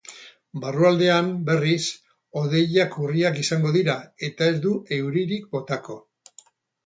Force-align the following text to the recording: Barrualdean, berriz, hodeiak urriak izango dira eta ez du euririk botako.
Barrualdean, 0.61 1.27
berriz, 1.49 1.83
hodeiak 2.41 2.97
urriak 3.03 3.37
izango 3.43 3.73
dira 3.77 3.95
eta 4.29 4.47
ez 4.53 4.55
du 4.63 4.71
euririk 4.97 5.45
botako. 5.55 5.99